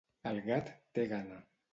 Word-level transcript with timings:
El 0.29 0.39
gat 0.47 0.71
té 0.99 1.03
gana. 1.11 1.37